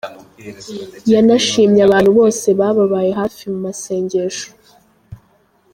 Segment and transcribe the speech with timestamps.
[1.13, 4.47] Yanashimye abantu bose bababaye hafi mu masengesho.